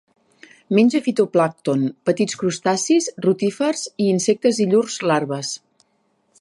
Menja 0.77 1.01
fitoplàncton, 1.07 1.83
petits 2.09 2.39
crustacis, 2.43 3.11
rotífers 3.27 3.85
i 4.07 4.11
insectes 4.17 4.63
i 4.67 4.71
llurs 4.73 5.01
larves. 5.13 5.57